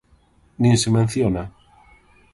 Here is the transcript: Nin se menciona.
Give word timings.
Nin 0.61 0.75
se 0.81 0.89
menciona. 0.95 1.43